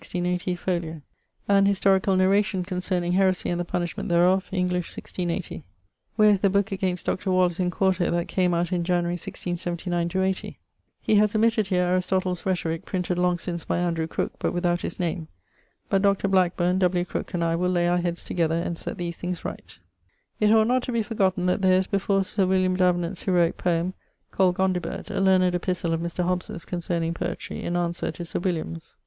[0.03, 1.01] 1680, folio.
[1.47, 5.63] An historicall narration concerning heresie and the punishment thereof, English, 1680.
[6.15, 7.29] [Where is the book against Dr.
[7.29, 9.05] Wallis in 4to that came out in Jan.
[9.05, 10.55] 1679/80?].
[11.03, 14.99] He haz omitted here Aristotel's Rhetorique, printed long since by Andrew Crooke, but without his
[14.99, 15.27] name;
[15.87, 16.27] but Dr.
[16.27, 17.05] Blackburne, W.
[17.05, 19.77] Crooke, and I will lay our heads together and sett these things right.
[19.79, 19.79] ☞
[20.47, 23.93] It ought not to be forgotten that there is before Sir William Davenant's heroique poem
[24.31, 26.23] called Gondibert, a learned epistle of Mr.
[26.23, 28.97] Hobbes's concerning poetrie, in answer to Sir William's.